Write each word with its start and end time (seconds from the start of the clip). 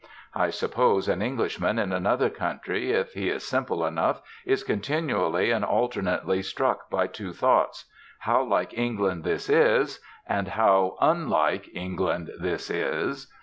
I 0.33 0.49
suppose 0.49 1.07
an 1.07 1.21
Englishman 1.21 1.77
in 1.77 1.93
another 1.93 2.31
country, 2.31 2.91
if 2.91 3.13
he 3.13 3.29
is 3.29 3.45
simple 3.47 3.85
enough, 3.85 4.19
is 4.45 4.63
continually 4.63 5.51
and 5.51 5.63
alternately 5.63 6.41
struck 6.41 6.89
by 6.89 7.05
two 7.05 7.33
thoughts: 7.33 7.85
'How 8.21 8.41
like 8.43 8.75
England 8.75 9.23
this 9.23 9.47
is!' 9.47 9.99
and 10.25 10.47
'How 10.47 10.97
unlike 11.01 11.69
England 11.75 12.31
this 12.39 12.71
is!' 12.71 13.31